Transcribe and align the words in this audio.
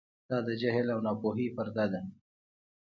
دا 0.29 0.37
د 0.47 0.49
جهل 0.61 0.87
او 0.93 0.99
ناپوهۍ 1.05 1.47
پرده 1.55 1.85
ده. 1.91 2.01